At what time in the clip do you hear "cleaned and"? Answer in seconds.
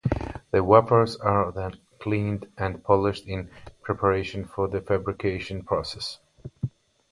1.99-2.83